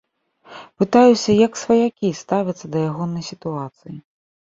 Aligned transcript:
Пытаюся, 0.83 1.35
як 1.45 1.61
сваякі 1.65 2.13
ставяцца 2.23 2.65
да 2.75 2.79
ягонай 2.91 3.23
сітуацыі. 3.33 3.93